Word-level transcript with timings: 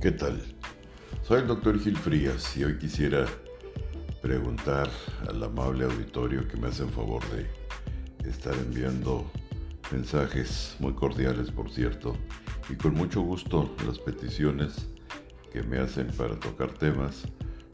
¿Qué 0.00 0.12
tal? 0.12 0.40
Soy 1.26 1.40
el 1.40 1.48
doctor 1.48 1.76
Gil 1.80 1.96
Frías 1.96 2.56
y 2.56 2.62
hoy 2.62 2.78
quisiera 2.78 3.26
preguntar 4.22 4.88
al 5.28 5.42
amable 5.42 5.86
auditorio 5.86 6.46
que 6.46 6.56
me 6.56 6.68
hacen 6.68 6.88
favor 6.88 7.20
de 7.30 8.30
estar 8.30 8.54
enviando 8.54 9.28
mensajes 9.90 10.76
muy 10.78 10.92
cordiales, 10.92 11.50
por 11.50 11.68
cierto, 11.68 12.16
y 12.70 12.76
con 12.76 12.94
mucho 12.94 13.22
gusto 13.22 13.74
las 13.84 13.98
peticiones 13.98 14.86
que 15.52 15.64
me 15.64 15.78
hacen 15.78 16.06
para 16.16 16.38
tocar 16.38 16.70
temas, 16.74 17.24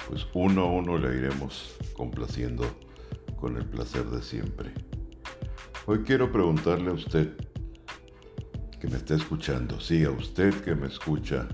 pues 0.08 0.26
uno 0.32 0.62
a 0.62 0.70
uno 0.70 0.96
le 0.96 1.18
iremos 1.18 1.76
complaciendo 1.92 2.64
con 3.38 3.58
el 3.58 3.66
placer 3.66 4.06
de 4.06 4.22
siempre. 4.22 4.72
Hoy 5.84 5.98
quiero 6.04 6.32
preguntarle 6.32 6.88
a 6.88 6.94
usted 6.94 7.36
que 8.80 8.88
me 8.88 8.96
está 8.96 9.14
escuchando, 9.14 9.78
sí, 9.78 10.04
a 10.04 10.10
usted 10.10 10.54
que 10.62 10.74
me 10.74 10.86
escucha, 10.86 11.46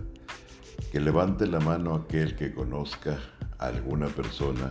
que 0.91 1.01
levante 1.01 1.47
la 1.47 1.61
mano 1.61 1.95
aquel 1.95 2.37
que 2.37 2.53
conozca 2.53 3.19
a 3.59 3.67
alguna 3.67 4.09
persona 4.09 4.71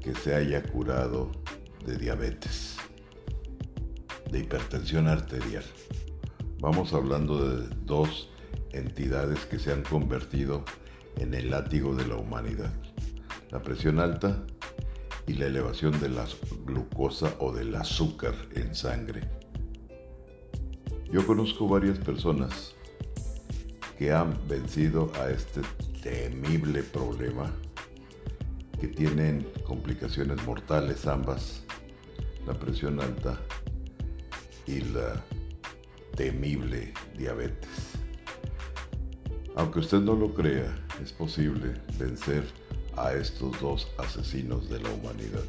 que 0.00 0.14
se 0.14 0.34
haya 0.34 0.62
curado 0.62 1.30
de 1.84 1.96
diabetes, 1.96 2.76
de 4.30 4.40
hipertensión 4.40 5.08
arterial. 5.08 5.64
Vamos 6.60 6.92
hablando 6.92 7.48
de 7.48 7.68
dos 7.84 8.30
entidades 8.72 9.46
que 9.46 9.58
se 9.58 9.72
han 9.72 9.82
convertido 9.82 10.64
en 11.16 11.34
el 11.34 11.50
látigo 11.50 11.94
de 11.94 12.06
la 12.06 12.16
humanidad. 12.16 12.72
La 13.50 13.62
presión 13.62 13.98
alta 13.98 14.44
y 15.26 15.34
la 15.34 15.46
elevación 15.46 15.98
de 16.00 16.08
la 16.08 16.26
glucosa 16.64 17.34
o 17.40 17.52
del 17.52 17.74
azúcar 17.74 18.34
en 18.54 18.74
sangre. 18.74 19.28
Yo 21.10 21.26
conozco 21.26 21.66
varias 21.66 21.98
personas 21.98 22.76
que 24.00 24.10
han 24.10 24.34
vencido 24.48 25.12
a 25.20 25.28
este 25.28 25.60
temible 26.02 26.82
problema, 26.82 27.52
que 28.80 28.88
tienen 28.88 29.46
complicaciones 29.62 30.42
mortales 30.46 31.06
ambas, 31.06 31.64
la 32.46 32.54
presión 32.54 32.98
alta 32.98 33.38
y 34.66 34.80
la 34.80 35.22
temible 36.16 36.94
diabetes. 37.18 37.68
Aunque 39.54 39.80
usted 39.80 40.00
no 40.00 40.14
lo 40.14 40.32
crea, 40.32 40.74
es 41.02 41.12
posible 41.12 41.74
vencer 41.98 42.44
a 42.96 43.12
estos 43.12 43.60
dos 43.60 43.86
asesinos 43.98 44.70
de 44.70 44.80
la 44.80 44.88
humanidad. 44.88 45.44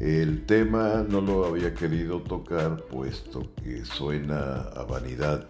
El 0.00 0.46
tema 0.46 1.04
no 1.06 1.20
lo 1.20 1.44
había 1.44 1.74
querido 1.74 2.22
tocar 2.22 2.84
puesto 2.84 3.52
que 3.62 3.84
suena 3.84 4.60
a 4.60 4.84
vanidad 4.84 5.46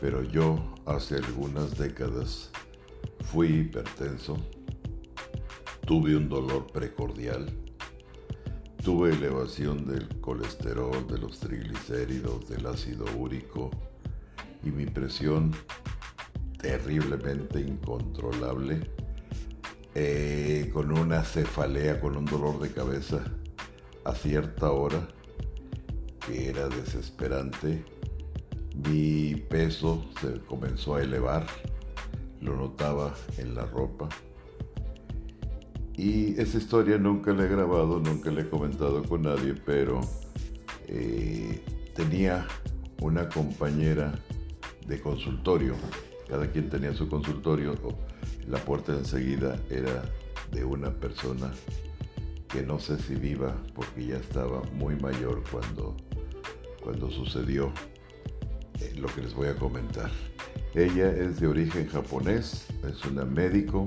pero 0.00 0.22
yo 0.22 0.58
hace 0.84 1.16
algunas 1.16 1.76
décadas 1.78 2.50
fui 3.20 3.48
hipertenso, 3.60 4.36
tuve 5.86 6.16
un 6.16 6.28
dolor 6.28 6.66
precordial, 6.66 7.46
tuve 8.82 9.10
elevación 9.10 9.86
del 9.86 10.20
colesterol, 10.20 11.06
de 11.06 11.18
los 11.18 11.40
triglicéridos, 11.40 12.48
del 12.48 12.66
ácido 12.66 13.04
úrico 13.16 13.70
y 14.62 14.70
mi 14.70 14.86
presión 14.86 15.52
terriblemente 16.58 17.60
incontrolable, 17.60 18.80
eh, 19.94 20.70
con 20.72 20.92
una 20.92 21.22
cefalea, 21.22 22.00
con 22.00 22.16
un 22.16 22.26
dolor 22.26 22.60
de 22.60 22.70
cabeza 22.70 23.24
a 24.04 24.14
cierta 24.14 24.70
hora 24.70 25.08
que 26.26 26.50
era 26.50 26.68
desesperante 26.68 27.95
mi 28.84 29.34
peso 29.34 30.04
se 30.20 30.40
comenzó 30.42 30.96
a 30.96 31.02
elevar, 31.02 31.46
lo 32.40 32.56
notaba 32.56 33.14
en 33.38 33.54
la 33.54 33.64
ropa. 33.66 34.08
Y 35.94 36.38
esa 36.38 36.58
historia 36.58 36.98
nunca 36.98 37.32
la 37.32 37.44
he 37.44 37.48
grabado, 37.48 38.00
nunca 38.00 38.30
la 38.30 38.42
he 38.42 38.48
comentado 38.48 39.02
con 39.04 39.22
nadie, 39.22 39.54
pero 39.54 40.00
eh, 40.88 41.64
tenía 41.94 42.46
una 43.00 43.28
compañera 43.28 44.12
de 44.86 45.00
consultorio. 45.00 45.74
Cada 46.28 46.50
quien 46.50 46.68
tenía 46.68 46.92
su 46.92 47.08
consultorio. 47.08 47.74
La 48.46 48.58
puerta 48.58 48.92
enseguida 48.92 49.56
era 49.70 50.04
de 50.52 50.64
una 50.64 50.90
persona 50.90 51.50
que 52.48 52.62
no 52.62 52.78
sé 52.78 52.98
si 52.98 53.14
viva 53.14 53.56
porque 53.74 54.06
ya 54.06 54.16
estaba 54.16 54.62
muy 54.74 54.96
mayor 54.96 55.42
cuando, 55.50 55.96
cuando 56.82 57.10
sucedió 57.10 57.72
lo 58.96 59.08
que 59.08 59.22
les 59.22 59.34
voy 59.34 59.48
a 59.48 59.56
comentar. 59.56 60.10
Ella 60.74 61.10
es 61.10 61.40
de 61.40 61.46
origen 61.46 61.88
japonés, 61.88 62.66
es 62.88 63.04
una 63.04 63.24
médico 63.24 63.86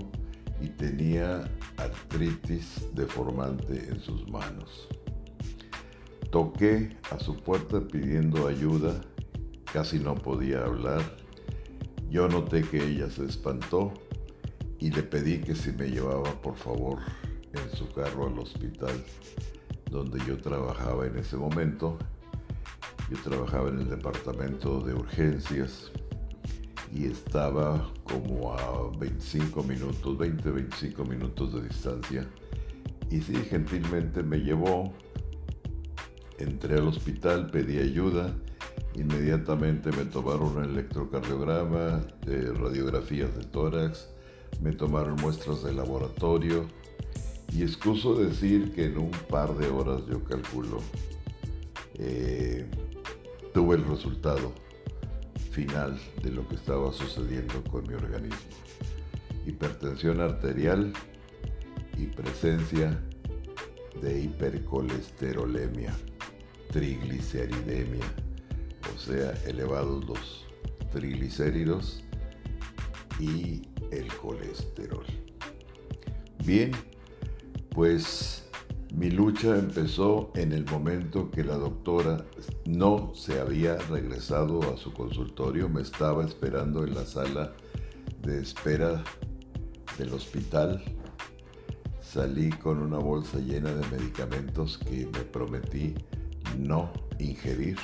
y 0.61 0.69
tenía 0.69 1.49
artritis 1.77 2.87
deformante 2.93 3.89
en 3.89 3.99
sus 3.99 4.27
manos. 4.29 4.87
Toqué 6.31 6.97
a 7.11 7.19
su 7.19 7.35
puerta 7.37 7.79
pidiendo 7.87 8.47
ayuda, 8.47 9.01
casi 9.71 9.99
no 9.99 10.15
podía 10.15 10.63
hablar. 10.63 11.01
Yo 12.09 12.27
noté 12.27 12.63
que 12.63 12.83
ella 12.83 13.09
se 13.09 13.25
espantó 13.25 13.93
y 14.79 14.91
le 14.91 15.03
pedí 15.03 15.39
que 15.39 15.55
si 15.55 15.71
me 15.71 15.89
llevaba 15.89 16.41
por 16.41 16.55
favor 16.55 16.99
en 17.53 17.77
su 17.77 17.87
carro 17.91 18.27
al 18.27 18.39
hospital 18.39 19.03
donde 19.89 20.19
yo 20.25 20.37
trabajaba 20.37 21.07
en 21.07 21.17
ese 21.17 21.35
momento 21.35 21.97
yo 23.09 23.17
trabajaba 23.23 23.69
en 23.69 23.79
el 23.79 23.89
departamento 23.89 24.79
de 24.81 24.93
urgencias 24.93 25.91
y 26.93 27.05
estaba 27.05 27.91
como 28.03 28.53
a 28.53 28.91
25 28.97 29.63
minutos, 29.63 30.17
20, 30.17 30.49
25 30.49 31.05
minutos 31.05 31.53
de 31.53 31.61
distancia. 31.61 32.27
Y 33.09 33.21
sí, 33.21 33.35
gentilmente 33.35 34.21
me 34.21 34.37
llevó, 34.37 34.93
entré 36.37 36.75
al 36.75 36.87
hospital, 36.87 37.49
pedí 37.49 37.79
ayuda, 37.79 38.35
inmediatamente 38.95 39.91
me 39.91 40.05
tomaron 40.05 40.57
un 40.57 40.63
electrocardiograma, 40.65 42.01
de 42.25 42.53
radiografías 42.53 43.35
del 43.35 43.47
tórax, 43.47 44.09
me 44.61 44.71
tomaron 44.71 45.15
muestras 45.15 45.63
de 45.63 45.73
laboratorio. 45.73 46.67
Y 47.51 47.63
excuso 47.63 48.13
decir 48.13 48.71
que 48.73 48.85
en 48.85 48.99
un 48.99 49.11
par 49.27 49.57
de 49.57 49.67
horas 49.69 50.03
yo 50.07 50.23
calculo 50.23 50.77
eh, 51.95 52.69
tuve 53.53 53.75
el 53.75 53.85
resultado 53.85 54.53
final 55.51 55.99
de 56.21 56.31
lo 56.31 56.47
que 56.47 56.55
estaba 56.55 56.91
sucediendo 56.93 57.63
con 57.71 57.87
mi 57.87 57.93
organismo. 57.93 58.37
Hipertensión 59.45 60.21
arterial 60.21 60.93
y 61.97 62.05
presencia 62.05 62.99
de 64.01 64.21
hipercolesterolemia, 64.21 65.93
trigliceridemia, 66.71 68.05
o 68.95 68.99
sea, 68.99 69.31
elevados 69.45 70.05
los 70.05 70.45
triglicéridos 70.91 72.03
y 73.19 73.61
el 73.91 74.07
colesterol. 74.17 75.05
Bien, 76.45 76.71
pues 77.71 78.48
mi 78.93 79.11
lucha 79.11 79.55
empezó 79.55 80.31
en 80.35 80.51
el 80.51 80.65
momento 80.65 81.29
que 81.29 81.43
la 81.43 81.55
doctora 81.55 82.25
no 82.65 83.11
se 83.13 83.39
había 83.39 83.77
regresado 83.77 84.61
a 84.73 84.77
su 84.77 84.91
consultorio, 84.93 85.69
me 85.69 85.81
estaba 85.81 86.25
esperando 86.25 86.83
en 86.83 86.95
la 86.95 87.05
sala 87.05 87.53
de 88.23 88.41
espera 88.41 89.03
del 89.97 90.13
hospital. 90.13 90.83
Salí 92.01 92.49
con 92.49 92.79
una 92.79 92.97
bolsa 92.97 93.37
llena 93.37 93.71
de 93.71 93.87
medicamentos 93.95 94.79
que 94.79 95.05
me 95.05 95.19
prometí 95.19 95.93
no 96.57 96.91
ingerir. 97.19 97.77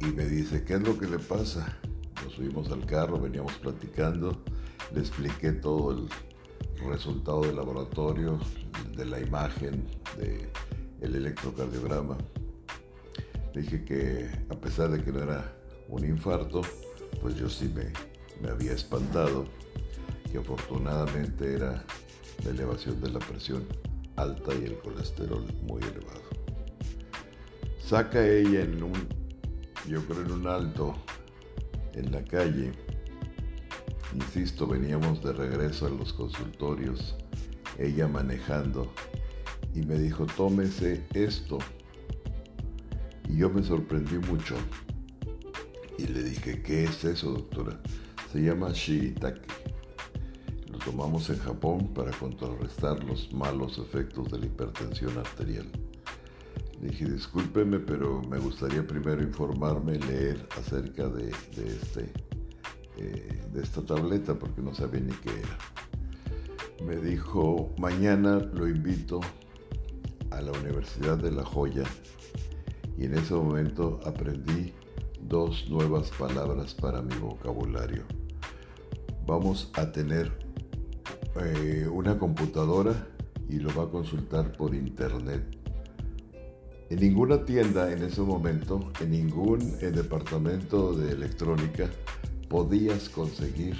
Y 0.00 0.06
me 0.06 0.26
dice, 0.26 0.64
¿qué 0.64 0.74
es 0.74 0.82
lo 0.82 0.96
que 0.96 1.06
le 1.06 1.18
pasa? 1.18 1.76
Nos 2.22 2.34
subimos 2.34 2.70
al 2.70 2.86
carro, 2.86 3.20
veníamos 3.20 3.54
platicando, 3.54 4.42
le 4.92 5.00
expliqué 5.00 5.52
todo 5.52 5.90
el 5.90 6.08
resultado 6.86 7.42
del 7.42 7.56
laboratorio, 7.56 8.38
de 8.96 9.04
la 9.04 9.20
imagen, 9.20 9.84
del 10.18 10.48
el 11.00 11.14
electrocardiograma. 11.16 12.16
Dije 13.54 13.84
que 13.84 14.30
a 14.50 14.54
pesar 14.54 14.90
de 14.90 15.02
que 15.02 15.12
no 15.12 15.22
era 15.22 15.54
un 15.88 16.04
infarto, 16.04 16.62
pues 17.20 17.36
yo 17.36 17.48
sí 17.48 17.70
me, 17.74 17.92
me 18.40 18.50
había 18.50 18.72
espantado, 18.72 19.46
que 20.30 20.38
afortunadamente 20.38 21.54
era 21.54 21.84
la 22.44 22.50
elevación 22.50 23.00
de 23.00 23.10
la 23.10 23.20
presión 23.20 23.64
alta 24.16 24.54
y 24.54 24.64
el 24.64 24.78
colesterol 24.78 25.44
muy 25.62 25.82
elevado. 25.82 26.22
Saca 27.78 28.26
ella 28.26 28.62
en 28.62 28.82
un, 28.82 28.92
yo 29.88 30.04
creo 30.06 30.22
en 30.22 30.32
un 30.32 30.46
alto 30.46 30.94
en 31.92 32.10
la 32.10 32.24
calle, 32.24 32.72
insisto, 34.14 34.66
veníamos 34.66 35.22
de 35.22 35.32
regreso 35.32 35.86
a 35.86 35.90
los 35.90 36.12
consultorios 36.12 37.16
ella 37.78 38.08
manejando, 38.08 38.92
y 39.74 39.82
me 39.82 39.98
dijo, 39.98 40.26
tómese 40.26 41.04
esto. 41.14 41.58
Y 43.28 43.38
yo 43.38 43.50
me 43.50 43.62
sorprendí 43.62 44.18
mucho, 44.18 44.54
Y 45.96 46.08
le 46.08 46.24
dije, 46.24 46.60
¿qué 46.62 46.84
es 46.84 47.04
eso, 47.04 47.30
doctora? 47.32 47.80
Se 48.32 48.40
llama 48.40 48.70
shiitake. 48.72 49.46
Lo 50.70 50.78
tomamos 50.78 51.30
en 51.30 51.38
Japón 51.38 51.94
para 51.94 52.10
contrarrestar 52.10 53.02
los 53.04 53.32
malos 53.32 53.78
efectos 53.78 54.30
de 54.30 54.40
la 54.40 54.46
hipertensión 54.46 55.16
arterial. 55.16 55.70
Le 56.80 56.88
dije, 56.88 57.04
discúlpeme, 57.06 57.78
pero 57.78 58.22
me 58.22 58.38
gustaría 58.38 58.84
primero 58.84 59.22
informarme, 59.22 59.98
leer 60.00 60.48
acerca 60.58 61.08
de, 61.08 61.30
este, 61.30 62.12
eh, 62.96 63.42
de 63.52 63.62
esta 63.62 63.82
tableta, 63.82 64.34
porque 64.34 64.62
no 64.62 64.74
sabía 64.74 65.00
ni 65.00 65.12
qué 65.12 65.30
era. 65.30 65.58
Me 66.86 66.96
dijo, 66.96 67.72
mañana 67.78 68.38
lo 68.38 68.68
invito 68.68 69.20
a 70.30 70.40
la 70.40 70.52
Universidad 70.52 71.16
de 71.18 71.30
La 71.30 71.44
Joya 71.44 71.84
y 72.98 73.04
en 73.04 73.14
ese 73.14 73.34
momento 73.34 74.00
aprendí 74.04 74.72
dos 75.22 75.68
nuevas 75.70 76.10
palabras 76.10 76.74
para 76.74 77.00
mi 77.02 77.14
vocabulario. 77.16 78.04
Vamos 79.26 79.70
a 79.74 79.90
tener 79.90 80.30
eh, 81.40 81.88
una 81.90 82.18
computadora 82.18 83.08
y 83.48 83.58
lo 83.58 83.74
va 83.74 83.84
a 83.84 83.90
consultar 83.90 84.52
por 84.52 84.74
internet. 84.74 85.42
En 86.90 87.00
ninguna 87.00 87.44
tienda 87.44 87.90
en 87.92 88.02
ese 88.02 88.20
momento, 88.20 88.92
en 89.00 89.10
ningún 89.10 89.60
eh, 89.80 89.90
departamento 89.90 90.92
de 90.92 91.12
electrónica, 91.12 91.90
podías 92.48 93.08
conseguir 93.08 93.76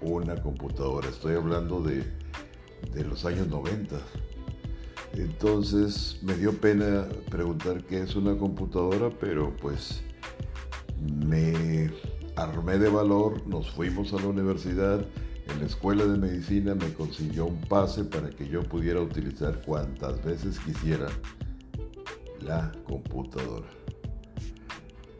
una 0.00 0.40
computadora. 0.42 1.08
Estoy 1.08 1.34
hablando 1.34 1.80
de, 1.80 2.04
de 2.92 3.04
los 3.04 3.24
años 3.24 3.48
90. 3.48 3.96
Entonces 5.14 6.18
me 6.22 6.34
dio 6.34 6.52
pena 6.52 7.06
preguntar 7.30 7.84
qué 7.84 8.02
es 8.02 8.16
una 8.16 8.36
computadora, 8.36 9.10
pero 9.18 9.54
pues 9.56 10.02
me 11.26 11.90
armé 12.36 12.78
de 12.78 12.90
valor, 12.90 13.46
nos 13.46 13.70
fuimos 13.70 14.12
a 14.12 14.16
la 14.16 14.28
universidad, 14.28 15.00
en 15.48 15.60
la 15.60 15.66
escuela 15.66 16.04
de 16.04 16.18
medicina 16.18 16.74
me 16.74 16.92
consiguió 16.92 17.46
un 17.46 17.60
pase 17.62 18.04
para 18.04 18.30
que 18.30 18.48
yo 18.48 18.62
pudiera 18.62 19.00
utilizar 19.00 19.62
cuantas 19.62 20.22
veces 20.24 20.58
quisiera 20.58 21.08
la 22.40 22.72
computadora. 22.84 23.66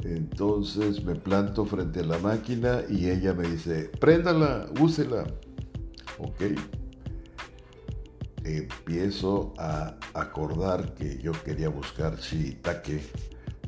Entonces 0.04 1.02
me 1.04 1.14
planto 1.14 1.64
frente 1.64 2.00
a 2.00 2.04
la 2.04 2.18
máquina 2.18 2.82
y 2.88 3.08
ella 3.08 3.34
me 3.34 3.48
dice, 3.48 3.90
préndala, 3.98 4.66
úsela. 4.80 5.24
Ok 6.18 6.42
empiezo 8.46 9.54
a 9.58 9.96
acordar 10.14 10.94
que 10.94 11.18
yo 11.18 11.32
quería 11.32 11.68
buscar 11.68 12.16
shiitake, 12.16 13.02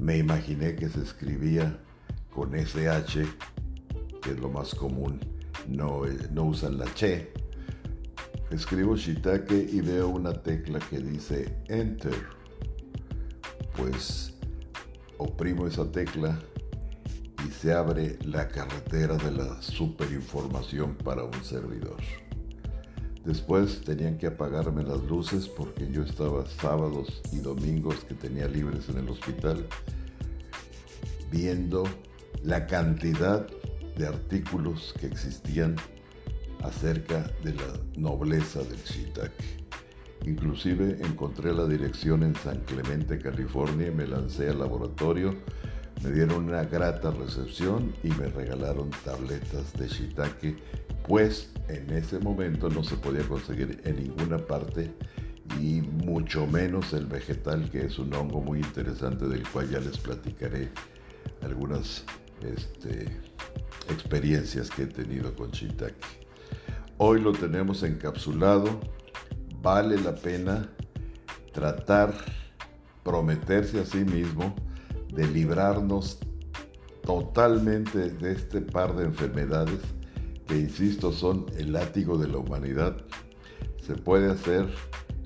me 0.00 0.16
imaginé 0.16 0.76
que 0.76 0.88
se 0.88 1.02
escribía 1.02 1.80
con 2.32 2.54
SH, 2.54 3.26
que 4.22 4.30
es 4.30 4.38
lo 4.38 4.48
más 4.48 4.74
común, 4.74 5.18
no, 5.66 6.02
no 6.30 6.44
usan 6.44 6.78
la 6.78 6.92
che. 6.94 7.32
Escribo 8.50 8.96
shiitake 8.96 9.68
y 9.70 9.80
veo 9.80 10.08
una 10.08 10.32
tecla 10.32 10.78
que 10.78 10.98
dice 10.98 11.58
Enter. 11.68 12.14
Pues 13.76 14.37
oprimo 15.18 15.66
esa 15.66 15.90
tecla 15.90 16.38
y 17.46 17.50
se 17.50 17.72
abre 17.72 18.18
la 18.24 18.48
carretera 18.48 19.16
de 19.16 19.30
la 19.30 19.60
superinformación 19.62 20.94
para 20.96 21.24
un 21.24 21.44
servidor. 21.44 21.96
Después 23.24 23.82
tenían 23.82 24.16
que 24.16 24.28
apagarme 24.28 24.82
las 24.82 25.02
luces 25.04 25.48
porque 25.48 25.86
yo 25.90 26.02
estaba 26.02 26.46
sábados 26.46 27.20
y 27.30 27.38
domingos 27.38 27.96
que 28.04 28.14
tenía 28.14 28.48
libres 28.48 28.88
en 28.88 28.98
el 28.98 29.08
hospital 29.10 29.66
viendo 31.30 31.84
la 32.42 32.66
cantidad 32.66 33.46
de 33.96 34.06
artículos 34.06 34.94
que 34.98 35.06
existían 35.06 35.76
acerca 36.62 37.30
de 37.42 37.54
la 37.54 37.80
nobleza 37.96 38.60
del 38.60 38.82
shiitake. 38.82 39.57
Inclusive 40.26 40.98
encontré 41.00 41.52
la 41.52 41.66
dirección 41.66 42.22
en 42.22 42.34
San 42.36 42.60
Clemente, 42.60 43.18
California 43.18 43.88
y 43.88 43.94
me 43.94 44.06
lancé 44.06 44.48
al 44.48 44.58
laboratorio. 44.58 45.34
Me 46.02 46.10
dieron 46.12 46.44
una 46.44 46.64
grata 46.64 47.10
recepción 47.10 47.92
y 48.02 48.08
me 48.08 48.28
regalaron 48.28 48.90
tabletas 49.04 49.72
de 49.74 49.88
shiitake 49.88 50.56
pues 51.08 51.50
en 51.68 51.90
ese 51.90 52.18
momento 52.18 52.68
no 52.68 52.84
se 52.84 52.96
podía 52.96 53.22
conseguir 53.22 53.80
en 53.84 53.96
ninguna 53.96 54.36
parte 54.36 54.92
y 55.58 55.80
mucho 55.80 56.46
menos 56.46 56.92
el 56.92 57.06
vegetal 57.06 57.70
que 57.70 57.86
es 57.86 57.98
un 57.98 58.12
hongo 58.12 58.42
muy 58.42 58.58
interesante 58.58 59.26
del 59.26 59.42
cual 59.48 59.70
ya 59.70 59.80
les 59.80 59.96
platicaré 59.96 60.68
algunas 61.40 62.04
este, 62.42 63.06
experiencias 63.88 64.68
que 64.68 64.82
he 64.82 64.86
tenido 64.86 65.34
con 65.34 65.50
shiitake. 65.50 65.96
Hoy 66.98 67.22
lo 67.22 67.32
tenemos 67.32 67.82
encapsulado, 67.82 68.78
vale 69.60 70.00
la 70.00 70.14
pena 70.14 70.68
tratar, 71.52 72.14
prometerse 73.02 73.80
a 73.80 73.84
sí 73.84 74.04
mismo 74.04 74.54
de 75.12 75.26
librarnos 75.26 76.18
totalmente 77.02 78.10
de 78.10 78.32
este 78.32 78.60
par 78.60 78.94
de 78.94 79.04
enfermedades 79.04 79.80
que 80.46 80.56
insisto 80.58 81.12
son 81.12 81.46
el 81.56 81.72
látigo 81.72 82.18
de 82.18 82.28
la 82.28 82.38
humanidad, 82.38 82.96
se 83.86 83.94
puede 83.94 84.30
hacer 84.30 84.66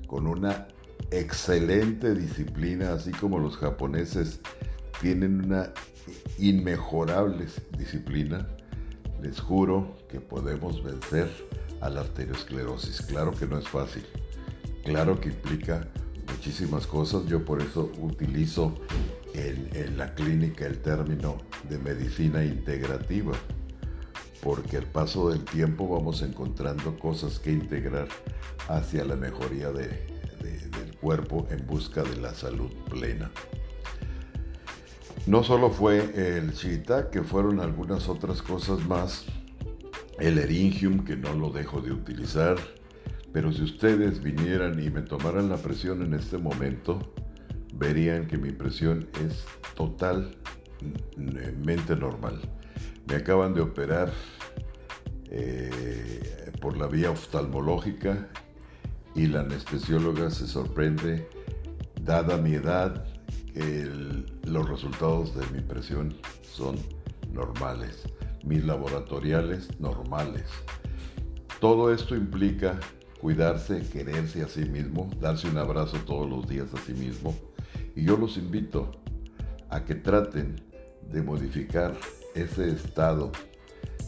con 0.07 0.27
una 0.27 0.67
excelente 1.11 2.13
disciplina, 2.13 2.93
así 2.93 3.11
como 3.11 3.39
los 3.39 3.57
japoneses 3.57 4.41
tienen 5.01 5.45
una 5.45 5.71
inmejorable 6.37 7.45
disciplina, 7.77 8.47
les 9.21 9.39
juro 9.39 9.95
que 10.09 10.19
podemos 10.19 10.83
vencer 10.83 11.29
a 11.81 11.89
la 11.89 12.01
arteriosclerosis. 12.01 13.01
Claro 13.03 13.31
que 13.31 13.47
no 13.47 13.57
es 13.57 13.67
fácil, 13.67 14.05
claro 14.83 15.19
que 15.19 15.29
implica 15.29 15.87
muchísimas 16.29 16.87
cosas, 16.87 17.25
yo 17.25 17.43
por 17.43 17.61
eso 17.61 17.91
utilizo 17.99 18.75
en, 19.33 19.97
la 19.97 20.13
clínica 20.13 20.65
el 20.65 20.79
término 20.79 21.37
de 21.69 21.77
medicina 21.79 22.43
integrativa 22.43 23.33
porque 24.41 24.77
al 24.77 24.85
paso 24.85 25.29
del 25.29 25.43
tiempo 25.45 25.87
vamos 25.87 26.21
encontrando 26.21 26.99
cosas 26.99 27.39
que 27.39 27.51
integrar 27.51 28.07
hacia 28.67 29.05
la 29.05 29.15
mejoría 29.15 29.71
del 29.71 29.91
cuerpo 30.99 31.47
en 31.49 31.65
busca 31.65 32.03
de 32.03 32.17
la 32.17 32.33
salud 32.33 32.71
plena. 32.89 33.31
No 35.25 35.43
solo 35.43 35.69
fue 35.69 36.37
el 36.37 36.53
chita, 36.53 37.09
que 37.09 37.23
fueron 37.23 37.61
algunas 37.61 38.09
otras 38.09 38.41
cosas 38.41 38.85
más, 38.85 39.25
el 40.19 40.37
eringium, 40.37 41.05
que 41.05 41.15
no 41.15 41.33
lo 41.33 41.49
dejo 41.49 41.79
de 41.79 41.93
utilizar, 41.93 42.57
pero 43.33 43.51
si 43.51 43.63
ustedes 43.63 44.21
vinieran 44.21 44.79
y 44.81 44.91
me 44.91 45.01
tomaran 45.01 45.49
la 45.49 45.57
presión 45.57 46.03
en 46.03 46.13
este 46.13 46.37
momento, 46.37 46.99
verían 47.73 48.27
que 48.27 48.37
mi 48.37 48.51
presión 48.51 49.09
es 49.25 49.43
totalmente 49.75 50.35
normal. 51.95 52.39
Me 53.07 53.15
acaban 53.15 53.55
de 53.55 53.61
operar 53.61 54.13
eh, 55.31 56.51
por 56.61 56.77
la 56.77 56.85
vía 56.85 57.09
oftalmológica 57.09 58.29
y 59.15 59.25
la 59.25 59.39
anestesióloga 59.41 60.29
se 60.29 60.45
sorprende, 60.47 61.27
dada 62.01 62.37
mi 62.37 62.53
edad, 62.53 63.03
los 64.45 64.69
resultados 64.69 65.35
de 65.35 65.45
mi 65.55 65.61
presión 65.61 66.15
son 66.41 66.75
normales, 67.31 68.03
mis 68.43 68.63
laboratoriales 68.63 69.79
normales. 69.79 70.45
Todo 71.59 71.93
esto 71.93 72.15
implica 72.15 72.79
cuidarse, 73.23 73.81
quererse 73.89 74.43
a 74.43 74.49
sí 74.49 74.65
mismo, 74.65 75.09
darse 75.21 75.47
un 75.47 75.57
abrazo 75.57 75.95
todos 76.05 76.29
los 76.29 76.45
días 76.45 76.67
a 76.73 76.77
sí 76.85 76.93
mismo. 76.93 77.33
Y 77.95 78.03
yo 78.03 78.17
los 78.17 78.35
invito 78.35 78.91
a 79.69 79.85
que 79.85 79.95
traten 79.95 80.57
de 81.09 81.21
modificar 81.21 81.95
ese 82.35 82.69
estado 82.71 83.31